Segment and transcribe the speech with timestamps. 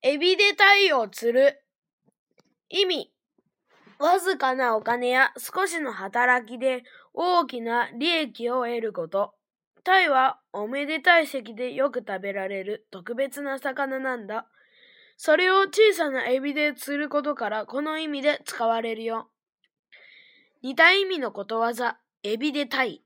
[0.00, 1.60] エビで鯛を釣る。
[2.68, 3.12] 意味。
[3.98, 9.34] わずかなお金や少しの働きで大きな利益を得ること。
[9.82, 14.46] タイはおめでたい席でよく食べられる特別な魚なんだ。
[15.16, 19.28] それを小さなエビで釣ることからこの意味で使われるよ。
[20.62, 23.02] 似た意味のことわざ、エビでタイ。